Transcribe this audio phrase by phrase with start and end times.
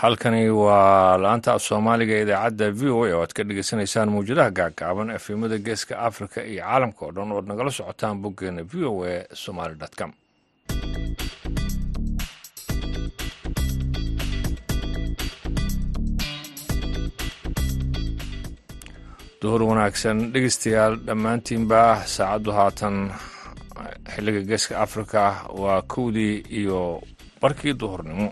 [0.00, 4.50] halkani waa la-anta af soomaaliga ee idaacadda v o a oo aad ka dhegeysaneysaan mawjadaha
[4.58, 9.14] gaagaaban efemada geeska africa iyo caalamka oo dhan oad nagala socotaan boggeena v o a
[9.44, 10.10] somaly com.
[19.42, 21.80] Duhur wanaagsan dhegeystayaal dhammaantiinba
[22.14, 22.96] saacaddu haatan
[24.14, 25.22] xilliga geeska africa
[25.62, 26.80] waa kowdii iyo
[27.42, 28.26] barkii duhurnimo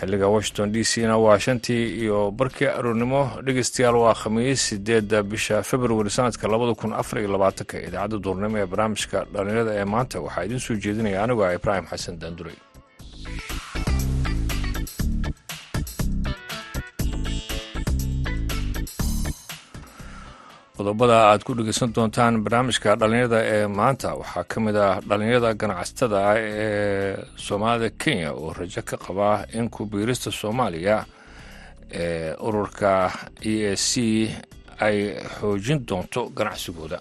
[0.00, 5.62] xilliga washington d c na waa shantii iyo barkii aroornimo dhegeystayaal waa khamiis sideedda bisha
[5.70, 10.44] februari sanadka labada kun afar iyo labaatanka idaacadda duhurnimo ee barnaamijka dhallinyarada ee maanta waxaa
[10.46, 12.56] idiin soo jeedinaya anigu ah ibraahim xasan daanduray
[20.88, 24.08] qodobada aad ku dhegeysan doontaan barnaamijka dhallinyarada ee maanta.
[24.20, 29.68] Waxaa ka mid ah dhallinyarada ganacsatada ah ee soomaalida kenya oo rajo ka qaba in
[29.74, 30.96] kubiirista soomaaliya
[31.92, 32.92] ee ururka
[33.52, 33.92] e a c
[34.86, 34.98] ay
[35.36, 36.98] xoojin doonto ganacsigooda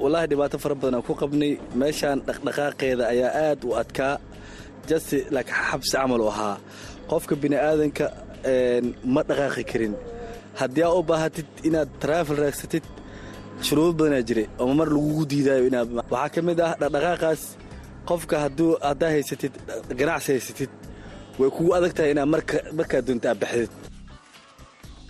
[0.00, 1.52] wallaahi dhibaato fara badan aan ku qabnay.
[1.80, 4.14] Meeshaan dhaqdhaqaaqeeda ayaa aad u adkaa
[4.88, 6.56] jasti like xabsi camal u ahaa.
[7.10, 8.04] Qofka bini'aadanka
[9.14, 9.94] ma dhaqaaqi karin.
[10.60, 12.84] Haddii aa u baahatid inaad taraafil raagsatid
[13.66, 17.42] shuruud badanaa jira oo mar lagugu diidaayo inaad waxaa ka mid ah dhaqdhaqaaqaas
[18.08, 19.52] qofka hadduu haddaa haysatid
[20.00, 20.70] ganacsi haysatid
[21.40, 22.28] way kugu adag tahay inaad
[22.78, 23.72] markaa doonta aad baxdid.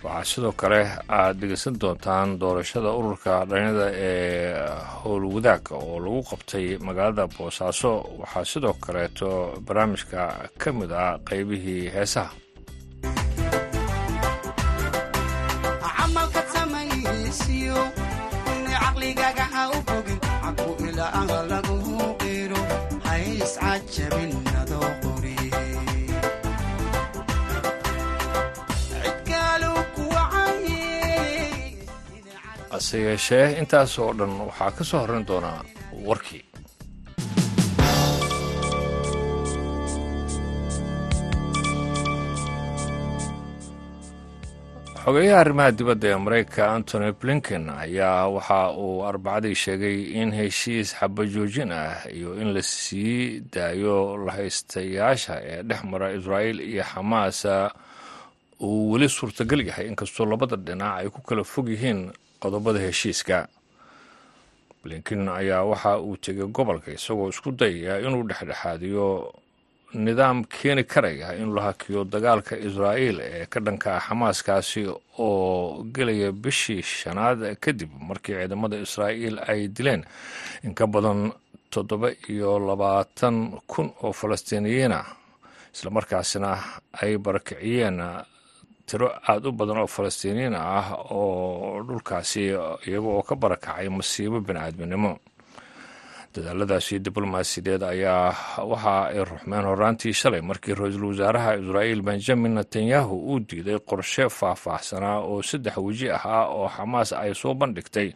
[0.05, 0.81] Waxaa sidoo kale
[1.19, 4.55] aad dhegeysan doontaan doorashada ururka dhalinyarada ee
[5.01, 7.91] howlwadaagga oo lagu qabtay magaalada boosaaso
[8.21, 9.29] waxaa sidoo kaleeto
[9.65, 10.21] barnaamijka
[10.61, 12.31] ka mid ah qaybihii heesaha
[32.71, 35.59] hase yeeshee intaas oo dhan waxaa ka soo horrayn doonaa
[36.07, 36.43] warkii
[45.03, 51.71] xogeyaha arrimaha dibadda ee maraykanka antony blinken ayaa waxa uu arbacadii sheegay in heshiis xabajoojin
[51.71, 57.39] ah iyo in la sii daayo lahaystayaasha ee dhex mara israa'iil iyo xamaas
[58.61, 62.11] uu weli suurtagal yahay inkastoo labada dhinac ay ku kala fog yihiin
[62.41, 63.47] qodobada heshiiska.
[64.83, 69.33] Blinken ayaa waxa uu tegay gobolka isagoo isku dayaya inuu dhexdhexaadiyo
[69.93, 74.81] nidaam keeni karaya in la hakiyo dagaalka israa'iil ee ka dhanka xamaaskaasi
[75.19, 80.03] oo gelaya bishii shanaad kadib markii ciidamada israa'iil ay dileen.
[80.63, 81.31] In ka badan
[81.69, 84.99] toddoba iyo labaatan kun oo falastiiniyiina
[85.75, 86.49] islamarkaasina
[87.01, 87.99] ay barakiciyeen
[88.87, 92.43] tiro aada u badan oo falastiiniyiin ah oo dhulkaasi
[92.87, 95.11] iyaga oo ka barakacay masiibo bini-aadminimo
[96.35, 98.31] dadaaladaasi diblomaasiyadeed ayaa
[98.71, 105.17] waxa ay ruxmeen horaantii shalay markii ra'iisul wasaaraha israa'iil benjamin netanyahu uu diiday qorshe faah-faahsanaa
[105.27, 108.09] oo saddex weji ahaa oo xamaas ay soo bandhigtay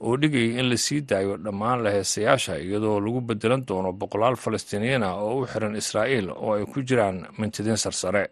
[0.00, 5.14] oo dhigayay in la sii daayo dhammaan laheesayaasha iyadoo lagu bedelan doono boqolaal falastiiniyiin ah
[5.20, 8.24] oo u xiran israa'iil oo ay ku jiraan mintidiin sarsare.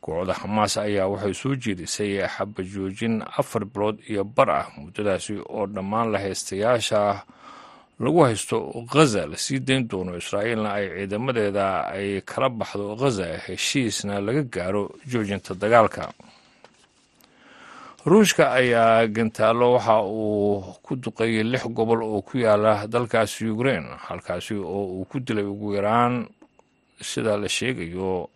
[0.00, 6.10] Kooxda xamaas ayaa waxay soo jeedisay xabajoojin afar bilood iyo bar ah muddadaasi oo dhammaan
[6.12, 7.00] lahaystayaasha
[8.02, 8.56] lagu haysto
[8.92, 14.82] ghaza la sii dayn doono israa'iilna ay ciidamadeeda ay kala baxdo ghaza heshiisna laga gaaro
[15.10, 16.04] joojinta dagaalka.
[18.06, 24.54] Ruushka ayaa gantaallo waxa uu ku duqeeyey lix gobol oo ku yaalla dalkaasi ukrein halkaasi
[24.58, 26.26] oo uu ku dilay ugu yaraan
[27.00, 28.26] sida la sheegayo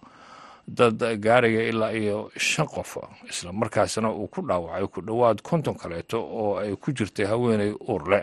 [0.69, 2.97] dad gaaraya ilaa iyo shan qof
[3.31, 8.03] isla markaasna uu ku dhaawacay ku dhowaad konton kaleeto oo ay ku jirtay haweeney uur
[8.11, 8.23] leh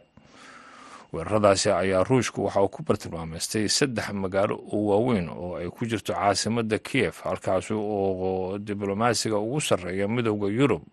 [1.14, 6.14] weeraradaasi ayaa ruushku waxa uu ku bartilmaameystay saddex magaalo oo waaweyn oo ay ku jirto
[6.14, 10.84] caasimadda kiev halkaasi oo diblomaasiga ugu sarreeya midooda yurub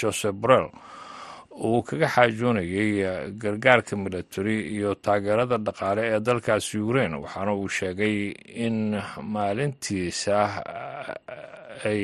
[0.00, 0.68] joseph borel
[1.58, 2.90] uu kaga xaajoonayay
[3.42, 8.16] gargaarka milatari iyo taageerada dhaqaale ee dalkaasi ukrein waxaana uu sheegay
[8.66, 8.76] in
[9.34, 10.36] maalintiisa
[11.84, 12.02] ay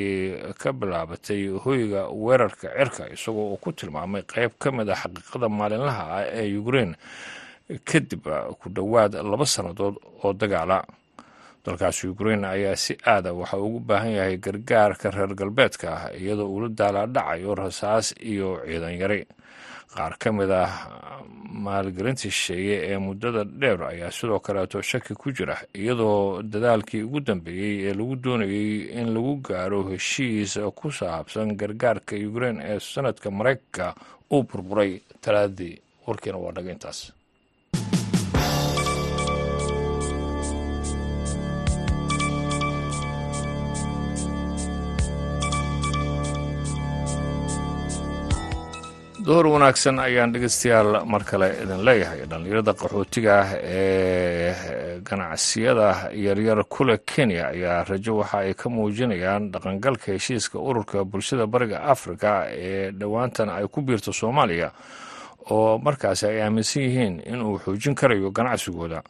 [0.61, 6.03] ka bilaabatay hoyga weerarka cirka isagoo uu ku tilmaamay qayb ka mid a xaqiiqada maalinlaha
[6.19, 6.93] ah ee ukrein
[7.85, 8.25] kadib
[8.61, 10.85] ku dhowaad laba sannadood oo dagaala.
[11.65, 16.69] Dalkaasi ukrain ayaa si aada waxa ugu baahan yahay gargaarka reer galbeedka ah iyadoo uula
[16.69, 19.25] daalaadhacayo rasaas iyo ciidan yari.
[19.95, 20.69] Qaar ka mid ah
[21.65, 27.89] maalgelinta shisheeye ee muddada dheer ayaa sidoo kaleeto shaki ku jira iyadoo dadaalkii ugu dambeeyey
[27.89, 33.95] ee lagu doonayey in lagu gaaro heshiis ku saabsan gargaarka ukrain ee sanadka maraykanka
[34.33, 35.81] uu burburay talaadii.
[36.07, 37.09] Warkiina waa dhaga intaas
[49.27, 52.21] door wanaagsan ayaan dhegeystayaal mar kale idin leeyahay.
[52.31, 60.13] Dhallinyarada qaxootiga ah ee ganacsiyada yaryar kule kenya ayaa rajo waxa ay ka muujinayaan dhaqangalka
[60.13, 64.69] heshiiska ururka bulshada bariga afrika ee dhowaantan ay ku biirto soomaaliya
[65.51, 69.03] oo markaasi ay aaminsan yihiin inuu xoojin karayo ganacsigooda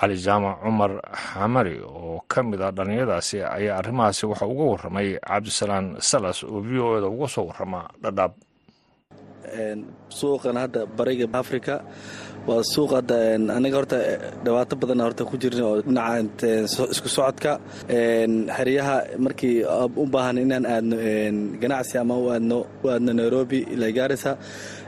[0.00, 5.96] cali jaamac cumar xamari oo ka mid ah dhallinyaradaasi ayaa arrimahaasi waxa uga warramay cabdisalaan
[6.00, 8.32] salas oo v o eda uga soo warrama dhadhaab
[10.18, 11.74] suuqan hadda bariga africa
[12.48, 13.16] waa suuq hadda
[13.58, 13.98] aniga horta
[14.44, 16.46] dhibaato badan horta ku jirna oo dhinaca
[16.94, 17.52] isku socodka.
[18.56, 19.56] Xeryaha markii
[20.02, 20.96] u baahan inaan aadno
[21.62, 24.32] ganacsi ama u aadno nairobi ilaa gaarisa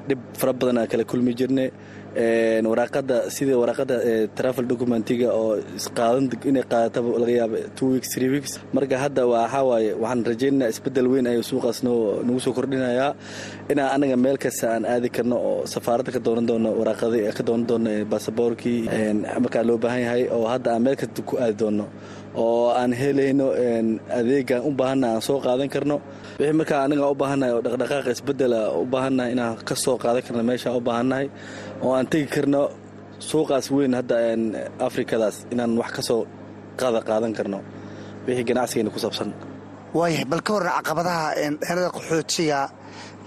[0.09, 1.65] dhib fara badan aan kala kulmi jirne
[2.15, 5.57] waraaqada sida waraaqada travel documentiga oo
[6.49, 8.59] inay qaadata laga yaaba two weeks three weeks.
[8.73, 13.15] Marka hadda waxaa waaye waxaan rajaynaynaa isbeddel weyn ayuu suuqaas nagu soo kordhinayaa.
[13.71, 17.67] Inaan anaga meel kasta aan aadi karno oo safaaradda ka doonan doono waraaqadii ka doonan
[17.69, 18.81] doono baasaboorkii
[19.45, 21.87] markaa loo baahan yahay oo hadda aan meel kasta ku aadi doono.
[22.37, 23.47] Oo aan helayno
[24.19, 25.97] adeegaan u baahanna aan soo qaadan karno
[26.39, 30.43] wixii markaa anaga u baahannahay oo dhaqdhaqaaqa isbeddela u baahannahay inaan ka soo qaadan karno
[30.51, 31.27] meeshaan u baahannahay
[31.85, 32.61] oo aan tegi karno
[33.29, 34.17] suuqaas weyn hadda
[34.89, 36.21] afrikadaas inaan wax ka soo
[36.81, 37.59] qaada qaadan karno.
[38.27, 39.31] Wixii ganacsigeena ku saabsan.
[39.99, 41.25] Waayahay bal ka warran caqabadaha
[41.63, 42.59] dhalada qaxootiga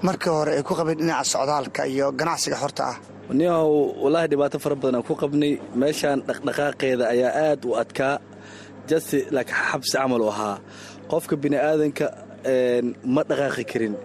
[0.07, 2.97] markii hore ay ku qabeen dhinaca socdaalka iyo ganacsiga xorta ah.
[3.39, 3.73] Niyahow
[4.03, 5.53] wallaahi dhibaato fara badan aan ku qabnay.
[5.81, 8.15] Meeshaan dhaqdhaqaaqeeda ayaa aad u adkaa
[8.89, 10.55] jasti laakiin xabsi camal u ahaa.
[11.11, 12.05] Qofka bini aadanka
[13.15, 13.95] ma dhaqaaqi karin.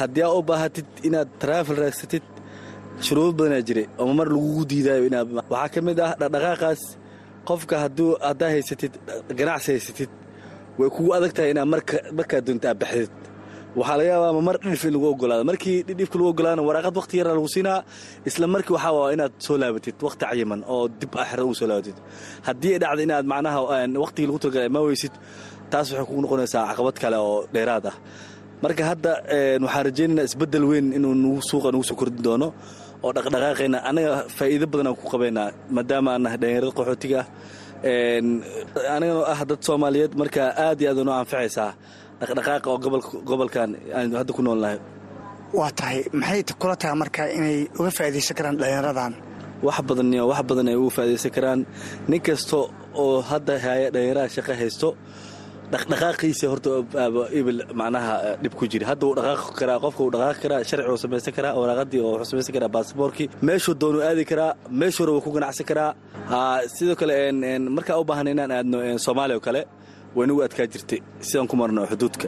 [0.00, 2.24] Haddii aa u baahatid inaad taraafil raagsatid
[3.06, 5.02] shuruud badanaa jira oo mar lagugu diidaayo
[5.52, 6.82] waxaa ka mid ah dhaqdhaqaaqaas.
[7.48, 7.74] Qofka
[8.28, 8.92] haddaa haysatid
[9.38, 10.10] ganacsi haysatid
[10.78, 11.68] way kugu adag tahay inaad
[12.18, 13.12] markaa doonta aad baxdid.
[13.78, 17.34] Waxaa laga yaabaa mar dhidhif in lagu ogolaado markii dhidhifka lagu ogolaana waraaqad waqti yaraa
[17.38, 17.80] lagu siinaa
[18.28, 21.96] isla markii waxaa waa inaad soo laabatid waqti cayiman oo dib axira ugu soo laabatid.
[22.48, 23.58] Haddii ay dhacda inaad macnaha
[24.04, 25.14] waqtigii lagu talagalay ma weysid
[25.72, 27.96] taas waxay kugu noqonaysaa caqabad kale oo dheeraad ah.
[28.62, 29.10] Marka hadda
[29.64, 32.48] waxaan rajaynaynaa isbeddel weyn inuu suuqa nagu soo kordhin doono
[33.04, 37.26] oo dhaqdhaqaaqayna annaga faa'iido badan aan ku qabaynaa maadaama aan nahay dhalinyarada qaxootiga ah
[38.94, 41.70] anigana ah dad soomaaliyeed marka aad iyo aad noo anfacaysaa
[42.20, 42.78] dhaqdhaqaaqa oo
[43.30, 44.78] gobolkan aan hadda ku noolnahay
[45.58, 49.12] waa tahay maxay kula tahay marka inay uga faa'iidaysan karaan dhallinyaradan?
[49.66, 51.60] Wax badan wax badan ay uga faa'iidaysan karaan.
[52.10, 52.58] Nin kasta
[53.02, 54.88] oo hadda haya dhallinyaraha shaqo haysto
[55.72, 56.70] dhaqdhaqaaqiisa horta
[57.40, 61.00] ibil macnaha dhib ku jira hadda wuu dhaqaaqi karaa qofka wuu dhaqaaqi karaa sharci wuu
[61.04, 64.50] samaysan karaa waraaqadii oo wuxuu samaysan karaa baasaboorkii meeshuu doonuu aadi karaa
[64.80, 65.90] meeshuu raba ku ganacsan karaa.
[66.76, 67.14] Sidoo kale
[67.76, 69.60] markaa u baahan inaan aadno soomaaliya oo kale
[70.16, 70.98] way nagu adkaa jirtay
[71.28, 72.26] sidaan ku marno xuduudka.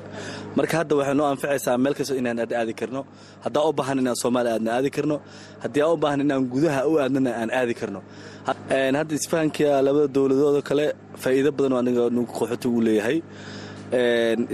[0.56, 3.00] Marka hadda waxay noo anfacaysaa meel kastoo inaan aadi karno
[3.44, 5.16] haddaa u baahan inaan soomaaliya aadna aadi karno
[5.62, 8.00] haddii aan u baahan inaan gudaha u aadnana aan aadi karno.
[8.98, 10.84] Hadda isfahanka labada dowladoodo kale
[11.22, 13.18] faa'iido badan aniga nagu qaxooti uu leeyahay.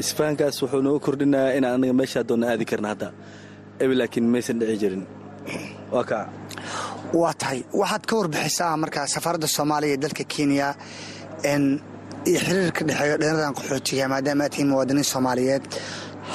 [0.02, 3.08] Isfahankaas wuxuu nooga kordhinayaa inaan aniga meeshaa doonna aadi karna hadda.
[3.82, 5.04] Ebi laakiin maysan dhici jirin.
[5.94, 6.24] Waa kaa.
[7.20, 7.60] Waa tahay.
[7.80, 10.68] Waxaad ka warbixisaa markaa safaaradda soomaaliya ee dalka kenya
[12.30, 15.64] iyo xiriirka dhexeeya dhalinadan qaxootiga maadaama aad tihiin muwaadiniin soomaaliyeed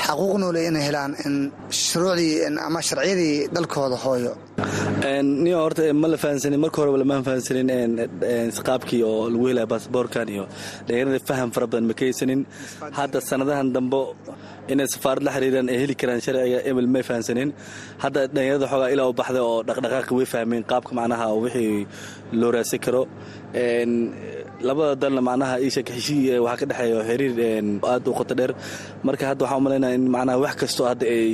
[0.06, 1.12] xaquuq noole inay helaan
[1.88, 2.34] shuruucdii
[2.68, 4.32] ama sharciyadii dalkooda hooyo.
[5.44, 7.70] Niyo horta ma la fahansanin marka horeba lama fahansanin
[8.68, 10.44] qaabkii oo lagu helaya baasaboorkan iyo
[10.88, 12.42] dhalinyarada faham fara badan ma ka haysanin
[13.00, 14.02] hadda sanadahan dambe
[14.72, 17.50] inay safaarad la xiriiraan ay heli karaan sharciga emil may fahansanin.
[18.04, 21.88] Hadda dhalinyarada xoogaa ilaa u baxday oo dhaqdhaqaaqi way fahmeen qaabka macnaha wixii
[22.40, 23.02] loo raadsan karo.
[24.68, 27.34] Labada dalna macnaha iisheek heshii waxaa ka dhexeeya xiriir
[27.92, 28.52] aad u qoto dheer.
[29.06, 31.26] Marka hadda waxaan u malaynaya in macnaha wax kastoo hadda ay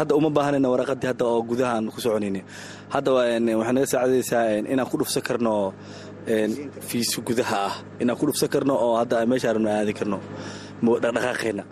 [0.00, 2.40] hadda uma baahanayna waraaqadii hadda oo gudahaan ku soconayni.
[2.94, 3.38] Hadda waxay
[3.76, 5.54] naga saacidaysaa inaan ku dhufsan karno
[6.88, 7.74] fiis gudaha ah.
[8.02, 10.18] Inaan ku dhufsan karno oo hadda meesha rabno aadi karno.
[11.02, 11.64] Dhaqdhaqaaqeena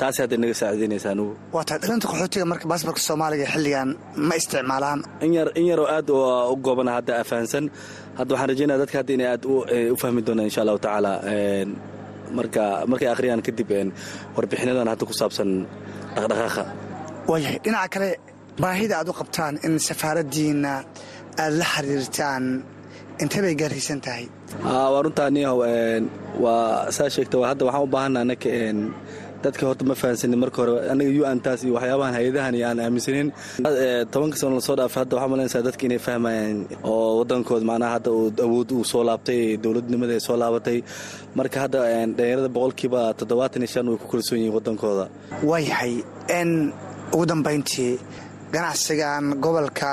[0.00, 3.88] taas hadda naga saacidaynaysaa anugu waa tahay dhalinta qaxootiga marka baasbarka soomaaliga xilligan
[4.28, 4.98] ma isticmaalaan.
[5.26, 6.08] In yar in yaroo aad
[6.52, 7.64] u goobana hadda afahansan
[8.18, 9.42] hadda waxaan rajaynaya dadka hadda inay aad
[9.92, 11.12] u fahmi doonaan insha allahu tacaala
[12.38, 13.70] marka markay akhriyaan kadib
[14.36, 15.48] warbixinadan hadda ku saabsan
[16.16, 16.64] dhaqdhaqaaqa.
[17.30, 18.10] Waayahay dhinaca kale
[18.62, 20.72] baahida aad u qabtaan in safaaraddiinna
[21.42, 22.44] aad la xiriirtaan
[23.22, 24.24] intee bay gaarsiisan tahay?
[24.64, 25.58] Waa runtaa niyahow
[26.44, 28.48] waa saa sheegta hadda waxaan u baahana anaka
[29.44, 30.72] dadka horta ma fahansanin marka hore.
[30.92, 33.28] Anaga u n taas iyo waxyaabahan hay'adahan iyo aan aaminsanin
[34.12, 38.10] tobanka sano la soo dhaafay hadda waxaa malanaysaa dadka inay fahmayaan oo waddankooda macnaha hadda
[38.18, 40.78] uu awood uu soo laabtay dowladnimada ay soo laabatay.
[41.38, 41.78] Marka hadda
[42.16, 45.04] dhalinyarada boqolkiiba toddobaatan iyo shan way ku kalsoon yihiin waddankooda.
[45.50, 45.94] Waayahay
[46.48, 46.50] n
[47.14, 47.92] ugu dambayntii
[48.54, 49.90] ganacsigan gobolka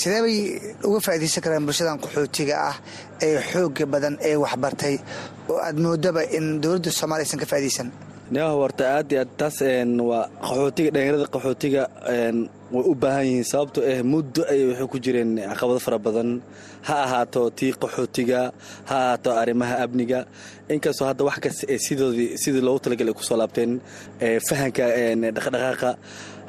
[0.00, 0.36] sidee bay
[0.88, 2.76] uga faa'iidaysan karaan bulshadan qaxootiga ah
[3.26, 4.94] ee xooga badan ee waxbartay?
[5.50, 7.88] Oo aad moodaba in dowladda soomaliya aysan ka faa'iidaysan
[8.32, 9.56] niyaha horta aad iyo aad taas
[10.46, 11.82] qaxootiga dhalinyarada qaxootiga
[12.74, 16.30] way u baahan yihiin sababtoo ah muddo ayay waxay ku jireen caqabado fara badan.
[16.88, 18.40] Ha ahaato tii qaxootiga
[18.90, 20.20] ha ahaato arrimaha amniga.
[20.74, 23.70] Inkastoo hadda wax kasta sidoodii sidii loogu talagalay ku soo laabteen
[24.48, 24.84] fahanka
[25.36, 25.90] dhaqdhaqaaqa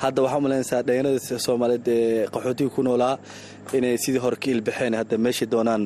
[0.03, 3.15] hadda waxaa umalaynaysaa dhalinyarada soomaaliyeed ee qaxootiga ku noolaa
[3.77, 5.83] inay sidii hore ka ilbaxeen hadda meeshay doonaan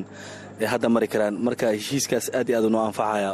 [0.72, 1.34] hadda mari karaan.
[1.46, 3.30] Marka heshiiskaas aad iyo aad unoo anfacaya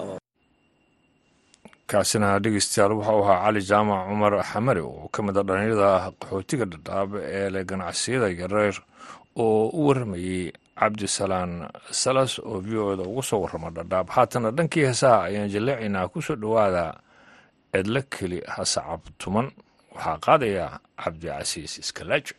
[1.92, 7.10] kaasina dhegeystayaal wuxuu ahaa cali jaamac cumar xamari oo ka mid a dhallinyarada qaxootiga dhadhaab
[7.38, 8.76] ee leh ganacsiyada yareer
[9.44, 11.52] oo u warramayey cabdisalaan
[12.02, 14.06] salas oo v o da ugu soo warrama dhadhaab.
[14.16, 16.84] Haatana dhankii heesaha ayaan jaleecaynaa ku soo dhowaada
[17.78, 19.46] edla keli hasacab tuman.
[19.94, 20.66] Waxaa qaadaya
[21.02, 22.34] cabdicasiis iskalaajo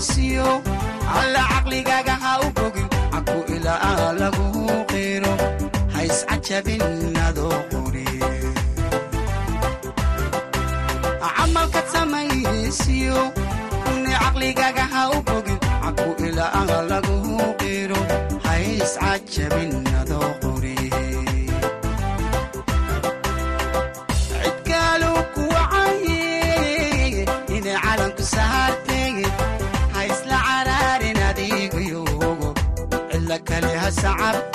[0.00, 0.48] gaarsiiyo
[1.20, 4.46] alla caqligaaga ha u bogin caku ilaa lagu
[4.92, 5.32] qiro
[5.94, 8.06] ha iscajabin adoo qori
[11.36, 13.20] camalkaad samaysiyo
[13.92, 17.18] une caqligaaga ha u bogin caku ilaa lagu
[17.62, 18.00] qiro
[18.46, 19.72] ha iscajabin
[34.10, 34.49] tacab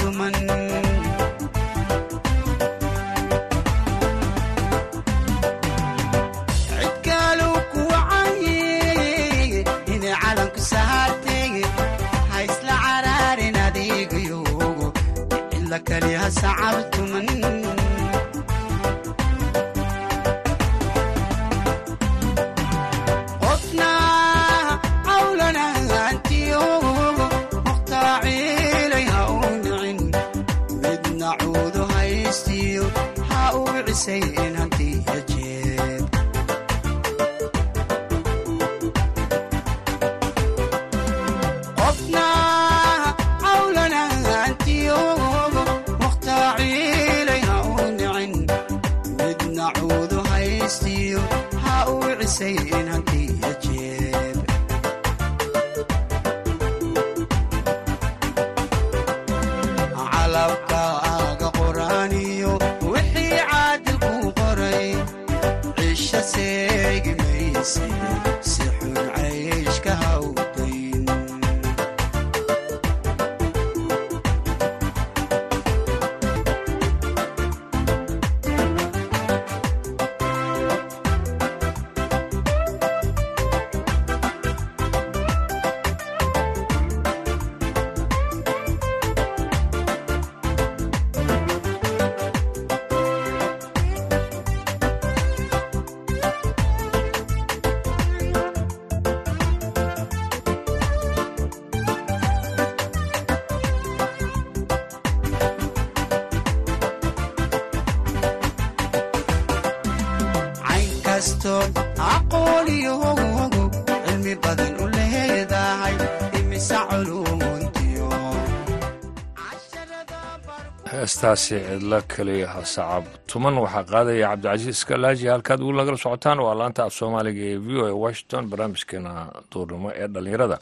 [121.25, 126.83] heestaasi cidlo keliya sacab tuman waxaa qaadaya cabdicasiis kalaaji halkaad ugu lagala socotaan waa laanta
[126.85, 129.13] af soomaaliga ee v o a washington barnaamijkeena
[129.51, 130.57] duurnimo ee dhallinyarada.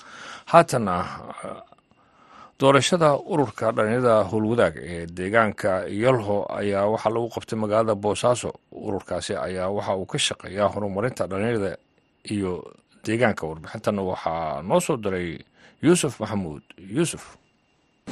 [0.52, 0.96] Haatana
[2.60, 5.72] doorashada ururka dhallinyarada howlwadaag ee deegaanka
[6.04, 11.72] yalho ayaa waxaa lagu qabtay magaalada boosaaso ururkaasi ayaa waxa uu ka shaqeeyaa horumarinta dhallinyarada
[12.34, 12.52] iyo
[13.06, 14.00] deegaanka warbixintan.
[14.00, 15.40] Waxaa noo soo diray
[15.84, 16.64] yuusuf maxamuud.
[16.96, 17.24] Yuusuf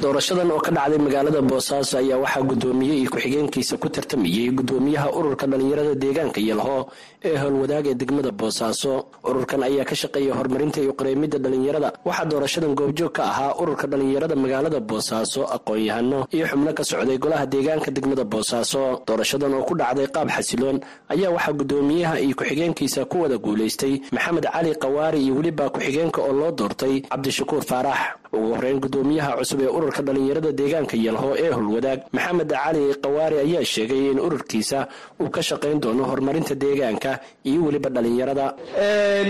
[0.00, 5.46] doorashadan oo ka dhacday magaalada boosaaso ayaa waxaa guddoomiye iyo ku-xigeenkiisa ku tartamayey guddoomiyaha ururka
[5.46, 6.88] dhallinyarada deegaanka yalho
[7.22, 8.92] ee howlwadaag ee degmada boosaaso.
[9.28, 11.92] Ururkan ayaa ka shaqeeya horumarinta iyo qareemidda dhallinyarada.
[12.08, 17.46] Waxaa doorashadan goobjoog ka ahaa ururka dhallinyarada magaalada boosaaso aqoon-yahano iyo xubno ka socday golaha
[17.46, 19.04] deegaanka degmada boosaaso.
[19.06, 20.80] Doorashadan oo ku dhacday qaab xasiloon
[21.12, 26.32] ayaa waxaa guddoomiyaha iyo ku-xigeenkiisa ku wada guulaystay maxamed cali kawaari iyo weliba ku-xigeenka oo
[26.32, 28.00] loo doortay cabdishakuur faarax
[28.36, 33.64] ugu horeyn guddoomiyaha cusub ee ururka dhallinyarada deegaanka yalho ee howlwadaag maxamed cali kawaari ayaa
[33.74, 34.78] sheegay in ururkiisa
[35.22, 37.10] uu ka shaqayn doono horumarinta deegaanka
[37.50, 38.46] iyo weliba dhallinyarada.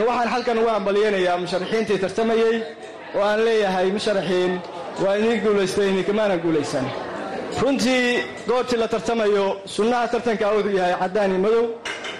[0.09, 2.57] Waxaan halkan uga hambalyeynayaa musharaxiintii tartamayey
[3.19, 4.53] oo aan leeyahay musharaxiin
[5.05, 6.87] waa idiin guulaystay idinkamaana guulaysan
[7.63, 8.05] runtii
[8.49, 11.65] goortii la tartamayo sunnaha tartanka wuxuu yahay caddaani madow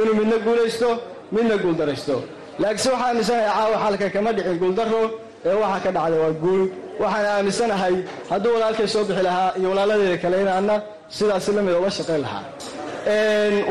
[0.01, 0.89] inuu midna guulaysto
[1.35, 2.17] midna guuldaraysto.
[2.63, 5.03] Laakiinse waxaan aaminsanahay caawa xalkan kama dhicin guuldarro
[5.49, 6.63] ee waxaa ka dhacda waa guul.
[7.03, 7.95] Waxaan aaminsanahay
[8.31, 10.75] hadduu walaalkay soo bixi lahaa iyo walaaladeeda kale inaanna
[11.17, 12.45] sidaasi la mid uga shaqayn lahaa.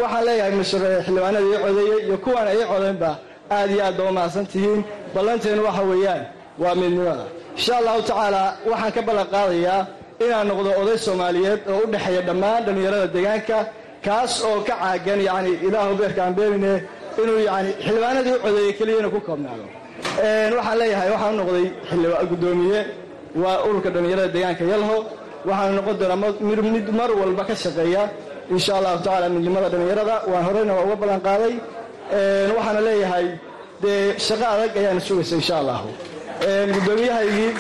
[0.02, 3.12] Waxaan leeyahay xildhibaanada ii codeeyey iyo kuwaana ii codaynba
[3.58, 4.82] aad iyo aad ba u mahadsan tihiin.
[5.16, 6.24] Ballanteenu waxa weeyaan
[6.62, 7.26] waa midnimada.
[7.58, 9.82] Insha allahu tacaala waxaan ka ballan qaadayaa
[10.26, 13.58] inaan noqdo oday soomaaliyeed oo u dhexeeya dhammaan dhallinyarada deegaanka
[14.06, 16.74] kaas oo ka caagan yacni ilaahu beerkaan beemine
[17.22, 19.66] inuu yani xildhibaanadii u codeeyey keliya inuu ku koobnaado
[20.58, 21.66] waxaan leeyahay waxaan u noqday
[22.32, 22.80] guddoomiye.
[23.44, 24.98] Waa ururka dhallinyarada deegaanka yalho.
[25.48, 26.20] Waxaanu noqon doonaa
[26.76, 28.04] mid mar walba ka shaqeeya.
[28.54, 30.16] Insha allahu tacala midnimada dhallinyarada.
[30.32, 31.54] Waan horeyna waa uga ballan qaaday.
[32.56, 33.26] Waxaana leeyahay
[33.82, 35.90] dee shaqo adag ayaana sugaysa insha allahu
[36.76, 37.52] gudoomiyahaygii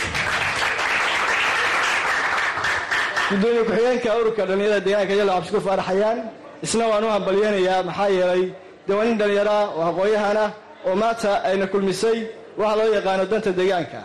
[3.32, 6.18] gudoomiye ku-xigeenka ururka dhallinyarada deegaanka yalho cabdishukuur faaraxayaan.
[6.66, 8.44] Isna waan u hambalyeynayaa maxaa yeelay
[8.88, 10.50] dee waa nin dhallinyaraa oo aqoon-yahanah
[10.88, 12.18] oo maanta ayna kulmisay
[12.62, 14.00] waxa loo yaqaano danta deegaanka.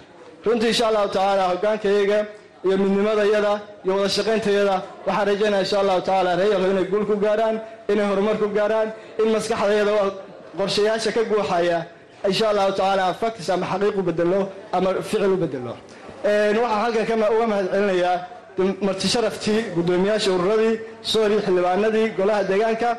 [0.47, 2.19] Runtii insha allahu tacaala hogaankayaga
[2.67, 3.53] iyo midnimadayada
[3.85, 7.57] iyo wada shaqayntayada waxaan rajaynaya insha allahu tacala reeyalho inay guul ku gaarhaan
[7.93, 8.89] inay horumar ku gaarhaan
[9.23, 9.93] in maskaxdayada
[10.59, 11.79] qorshayaasha ka guuxaya
[12.31, 14.41] insha allahu tacaala faktis ama xaqiiq u bedelo
[14.77, 15.73] ama ficil u bedelo.
[16.62, 18.17] Waxaan halkan uga mahad celinayaa
[18.87, 20.75] marti sharaftii guddoomiyaasha ururadii
[21.12, 22.91] soori xildhibaanadii golaha deegaanka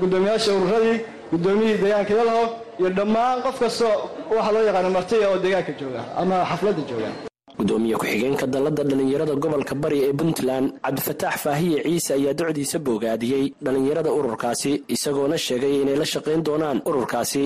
[0.00, 0.96] guddoomiyaasha ururadii
[1.32, 2.42] guddoomiyihii deegaanka yalho
[2.80, 3.94] iyo dhammaan qof kastoo
[4.36, 7.10] waxa loo yaqaano martiya oo deegaanka jooga ama xafladda jooga.
[7.58, 14.10] Gudoomiye ku-xigeenka dalladda dhallinyarada gobolka bari ee puntland cabdifataax faahiye ciise ayaa docdiisa boogaadiyey dhallinyarada
[14.18, 17.44] ururkaasi isagoona sheegay inay la shaqayn doonaan ururkaasi.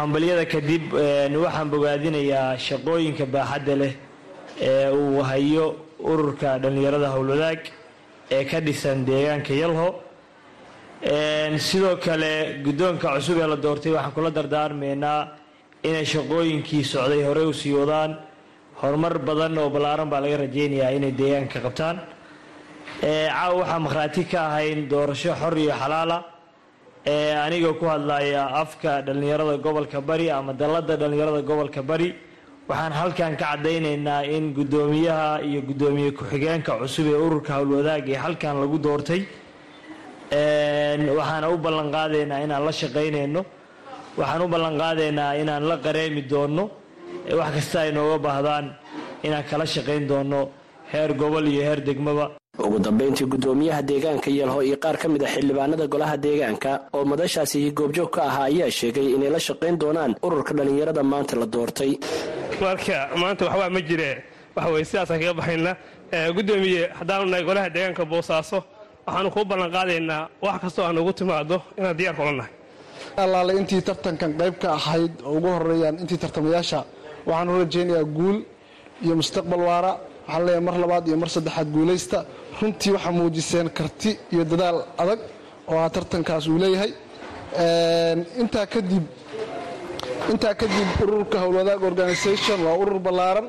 [0.00, 0.84] Hambalyada kadib
[1.44, 3.92] waxaan bogaadinayaa shaqooyinka baaxadda leh
[4.60, 5.66] ee uu hayo
[6.12, 7.60] ururka dhallinyarada howlwadaag
[8.36, 9.88] ee ka dhisan deegaanka yalho
[11.06, 15.28] sidoo kale guddoonka cusub ee la doortay waxaan kula dardaarmaynaa
[15.82, 18.16] inay shaqooyinkii socday horey u sii wadaan.
[18.80, 21.96] Horumar badan oo ballaaran baa laga rajaynayaa inay deegaanka qabtaan.
[23.02, 26.24] Caawa waxaa makhraati ka ahayn doorasho xor iyo xalaala
[27.46, 32.14] anigoo ku hadlaya afka dhallinyarada gobolka bari ama dalladda dhallinyarada gobolka bari
[32.68, 38.54] waxaan halkan ka caddaynaynaa in guddoomiyaha iyo guddoomiye ku-xigeenka cusub ee ururka howlwadaag ee halkan
[38.62, 39.22] lagu doortay
[40.32, 43.40] waxaana u ballan qaadaynaa inaan la shaqaynayno.
[44.18, 46.64] Waxaan u ballan qaadaynaa inaan la qareemi doonno
[47.38, 48.66] wax kasta ay nooga baahdaan
[49.26, 50.40] inaan kala shaqayn doonno
[50.92, 52.26] heer gobol iyo heer degmaba.
[52.58, 57.70] Ugu dambayntii guddoomiyaha deegaanka yalho iyo qaar ka mid a xildhibaanada golaha deegaanka oo madashaasi
[57.78, 61.92] goobjoog ka ahaa ayaa sheegay inay la shaqayn doonaan ururka dhallinyarada maanta la doortay.
[62.60, 64.10] Marka maanta waxbaa ma jire
[64.56, 65.72] waxa weye sidaasaan kaga baxayna.
[66.36, 68.58] Guddoomiye haddaanu nahay golaha deegaanka boosaaso
[69.06, 72.52] waxaanu kuu ballan qaadaynaa wax kastoo aan ugu timaado inaan diyaar kula nahay
[73.22, 76.80] allaale intii tartankan qayb ka ahayd oo ugu horeeyaan intii tartamayaasha
[77.28, 78.38] waxaan u rajaynayaa guul
[79.04, 79.92] iyo mustaqbal waara.
[80.26, 82.18] Waxaan leeyahay mar labaad iyo mar saddexaad guulaysta.
[82.60, 85.20] Runtii waxaa muujiseen karti iyo dadaal adag
[85.70, 86.90] oo ah tartankaas uu leeyahay.
[88.42, 89.04] Intaa kadib
[90.32, 93.46] intaa kadib ururka howlwadaag organisation waa urur ballaaran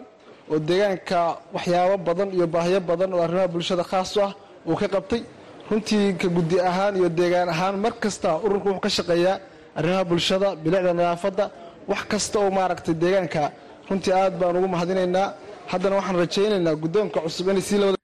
[0.51, 1.19] oo deegaanka
[1.55, 4.31] waxyaabo badan iyo baahyo badan oo arrimaha bulshada khaas ah
[4.69, 5.21] uu ka qabtay
[5.69, 9.37] runtii ka guddi ahaan iyo deegaan ahaan mar kasta ururku wuxuu ka shaqeeyaa
[9.77, 11.45] arrimaha bulshada bilicda nadaafadda
[11.91, 13.43] wax kasta oo maaragtay deegaanka.
[13.89, 15.27] Runtii aad baan ugu mahadinaynaa.
[15.71, 17.97] Haddana waxaan rajaynaynaa guddoonka cusub inay sii lawada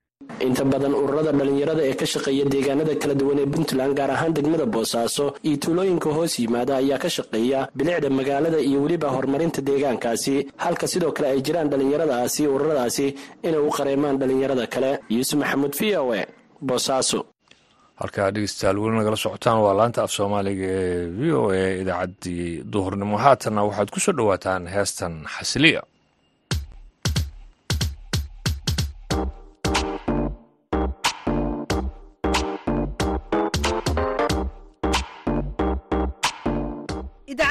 [0.48, 4.66] inta badan ururada dhallinyarada ee ka shaqeeya deegaanada kala duwan ee puntland gaar ahaan degmada
[4.76, 10.36] boosaaso iyo tuulooyinka hoos yimaada ayaa ka shaqeeya bilicda magaalada iyo weliba horumarinta deegaankaasi.
[10.64, 13.06] Halka sidoo kale ay jiraan dhallinyaradaasi ururadaasi
[13.48, 14.92] inay u qareemaan dhallinyarada kale.
[15.16, 16.22] Yuusuf maxamuud v o e
[16.70, 17.20] boosaaso
[18.02, 23.16] halkaa dhegeystayaal weli nagala socotaan waa laanta af soomaaliga ee v o a idaacaddii duhurnimo.
[23.26, 25.82] Haatanna waxaad ku soo dhowaataan heestan xasiliya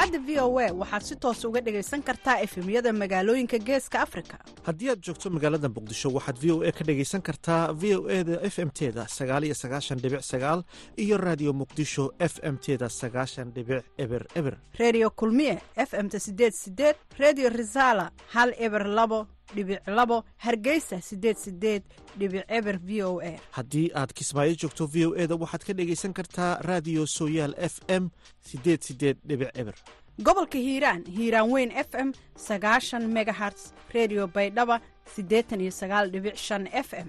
[0.09, 4.39] idaacadda v o a waxaad si toos uga dhegaysan kartaa efemyada magaalooyinka geeska afrika.
[4.65, 8.25] Haddii aad joogto magaalada muqdisho waxaad v o a ka dhegaysan kartaa v o e
[8.25, 10.65] da f m teda sagaal iyo sagaashan dhibic sagaal
[10.97, 14.57] iyo raadiyo muqdisho f m teda sagaashan dhibic eber eber.
[14.79, 21.37] Reediyo kulmiye f m-ta sideed sideed reediyo risaala hal eber labo dhibic labo hargeysa sideed
[21.37, 21.83] sideed
[22.19, 23.33] dhibic eber v o a.
[23.57, 27.81] Haddii aad kismaayo joogto v o e da waxaad ka dhegaysan kartaa raadiyo sooyaal f
[27.89, 29.75] m sideed sideed dhibic eber.
[30.23, 34.81] Gobolka hiiraan hiiraan weyn f m sagaashan megaherts redio baydhaba
[35.15, 37.09] siddeetan iyo sagaal dhibic shan f m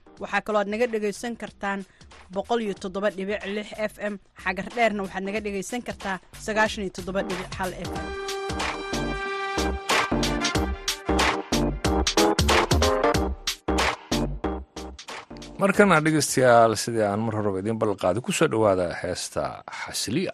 [0.23, 1.79] waxaa kaloo aad naga dhegaysan kartaan
[2.35, 2.59] boqol
[3.91, 4.15] f m.
[4.43, 7.21] Xagar dheerna waxaad naga dhegaysan kartaa sagaashan iyo toddoba
[7.87, 8.05] f m.
[15.61, 19.43] Markana dhegeystayaal sidii aan mar horeba idiin ballanqaaday ku soo dhowaada heesta
[19.81, 20.33] xasiliya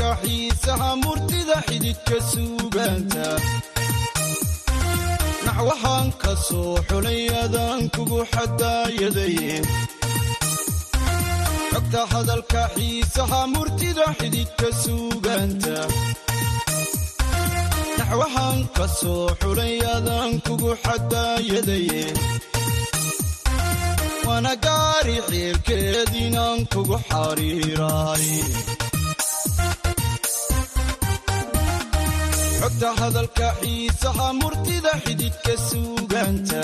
[0.00, 3.26] hadalka xiisaha murtida xididka suugaanta.
[5.44, 9.36] Naxwahaan ka soo xulay adaan kugu xadaayaday
[11.72, 15.76] xogta hadalka xiisaha murtida xididka suugaanta.
[17.98, 21.88] Naxwahaan ka soo xulay adaan kugu xadaayaday
[24.26, 28.26] waana gaari xiilkeediinaan kugu xariiraay
[32.60, 36.62] xogta hadalka xiisaha murtida xididka suugaanta.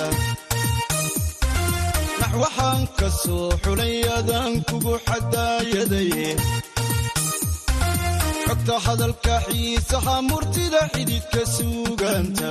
[2.20, 6.12] Naxwahaan ka soo xulay adaan kugu xadaayaday
[8.46, 12.50] xogta hadalka xiisaha murtida xididka suugaanta.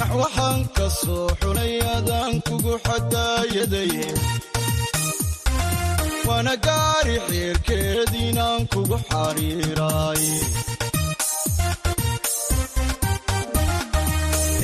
[0.00, 3.92] Naxwahaan ka soo xulay adaan kugu xadaayaday
[6.26, 10.24] waana gaari xiirkeediinaan kugu xariiraay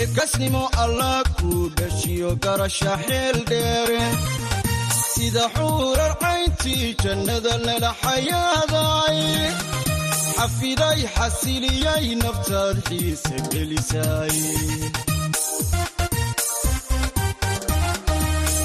[0.08, 4.04] xilkasnimo allah kuu dhashiyo garasha xeel dheere.
[5.12, 9.20] Sida xuurar cayntii jannada lala xayaaday
[10.38, 14.36] xafiday xasiliyay naftaad xiise gelisay.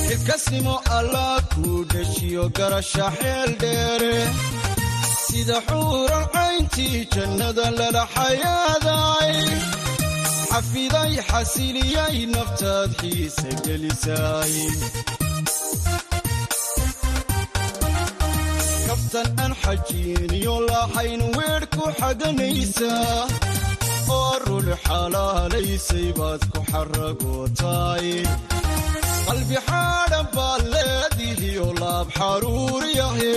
[0.08, 4.16] Xilkasnimo allah kuu dhashiyo garasha xeel dheere.
[5.28, 9.34] Sida xuurar cayntii jannada lala xayaaday
[10.54, 14.54] xafiday xasiliyay naftaad xiise gelisay.
[18.88, 23.18] Kaftan aan xajiiniyo lahayn weedh ku xaganaysaa
[24.18, 28.08] oo rul xalaalaysay baad ku xaragootaay
[29.28, 33.36] qalbi xaadhan baad leedihiyo laab xaruuriyahe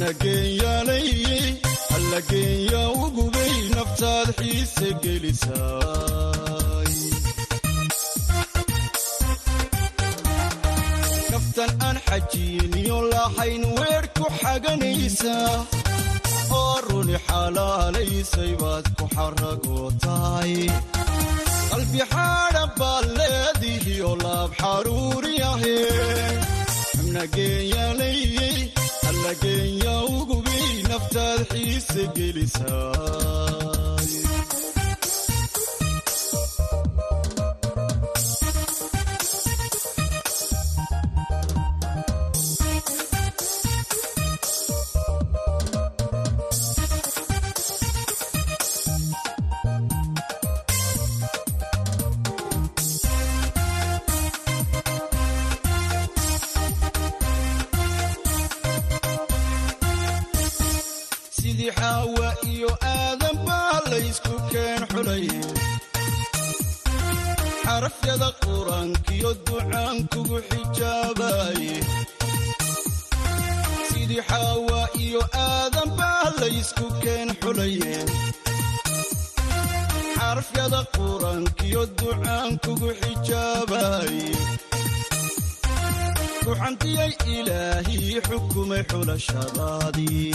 [0.00, 1.46] nageenyaalayey
[1.96, 3.33] allageenya ugubay
[4.04, 6.92] naftaad xiise gelisay.
[11.30, 15.52] Kaftan aan xajiiniyo lahayn weedh ku xaganaysaa
[16.58, 20.54] oo runi xalaalaysay baad ku xaragootahay
[21.70, 25.76] qalbi xaadhan baad leedihiyo laab xaruuriyahe
[26.92, 28.58] xubnageenyalayey
[29.08, 33.73] allageenya ugubay naftaad xiise gelisaay
[75.14, 77.94] iyo aadan baa laysku keen xulaye
[80.16, 84.30] xarafyada qur'aankiyo ducaan kugu xijaabaye
[86.44, 90.32] kuxantiyay ilaahii xukumay xulashadaadii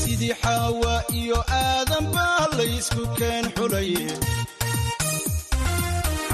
[0.00, 4.06] sidii xaawa iyo aadan baa laysku keen xulaye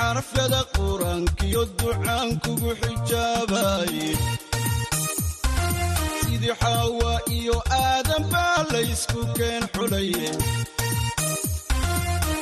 [0.09, 4.09] xarafyada qur'aankiyo ducaan kugu xijaabaye
[6.21, 10.29] sidii xaawa iyo aadan baa laysku keen xulaye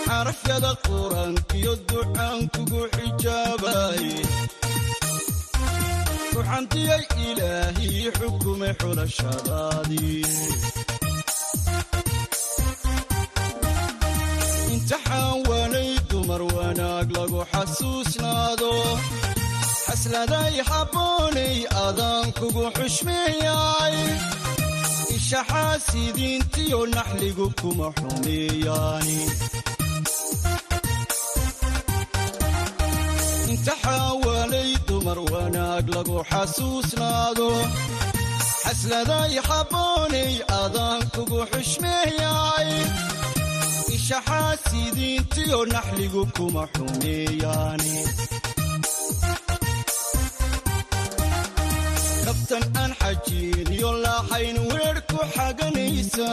[0.06, 4.14] xarafyada qur'aankiyo ducaan kugu xijaabaye
[6.32, 10.24] kuxantiyay ilaahii xukumay xulashadaadii
[16.36, 18.72] dumar wanaag lagu xasuusnaado.
[19.86, 23.96] Xasladay habboonay adaan kugu xushmeeyay.
[25.16, 29.18] Ishaxaasidiintiyo naxligu kuma xumeeyaani
[33.52, 37.48] imtixaan waanay dumar wanaag lagu xasuusnaado.
[38.64, 42.70] Xasladay habboonay adaan kugu xushmeeyay
[44.06, 47.94] ishaxaasidiintiyo naxligu kuma xumeeyaani
[52.26, 56.28] kabtan aan xajiiniyo laaxayn weer ku xaganaysa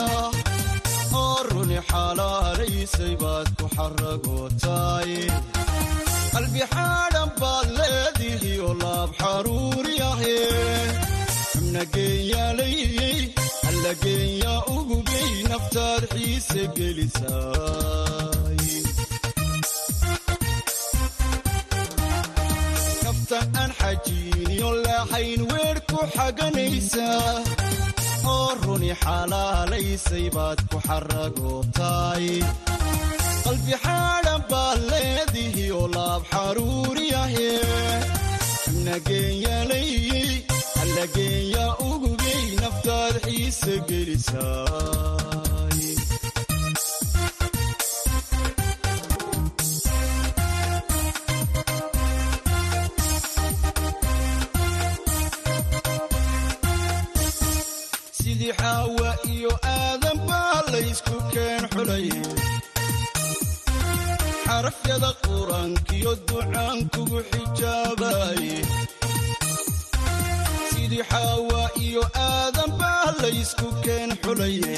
[1.22, 5.12] oo runi xalaalaysay baad ku xaragootaay
[6.34, 10.36] qalbi xaadhan baad leedihiyo laab xaruuriyahe
[11.52, 13.20] xubnageenyaalayey
[13.88, 18.60] allageenya ugubay naftaad xiise gelisaay
[23.04, 27.10] kabtan aan xajiiniyo laaxayn weer ku xaganaysa
[28.34, 32.28] oo runi xalaalaysay baad ku xaragootaay.
[33.44, 37.50] Qalbi xaadhan baad leedihiyo laab xaruuriyahe
[38.64, 40.32] xubnageenyaalayey
[40.98, 45.82] allageenya ugubay naftaad xiise gelisaay.
[58.18, 62.08] Sidii xaawa iyo aadan baa laysku keen xulay.
[64.46, 66.12] Xarafyada qur'aankiyo
[66.94, 68.56] kugu xijaabaye
[71.12, 74.76] xaawa iyo aadan baa laysku keen xulaye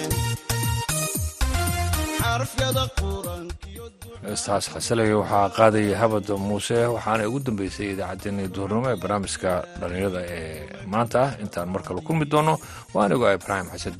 [2.21, 3.83] xarafyada qur'aankiyo
[4.25, 10.49] heestaas xasilaya waxaa qaadaya habada muuse waxaana ugu dambeysay idaacaddeenii duhurnimo ee barnaamijka dhallinyarada ee
[10.93, 11.19] maanta.
[11.25, 12.53] Ah intaan mar kale kulmi doono
[12.93, 13.93] waa anigoo ibraahim xasan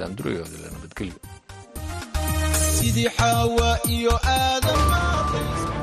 [0.76, 1.16] nabadgelyo
[3.18, 4.14] xaawa iyo
[4.92, 5.75] baa laysku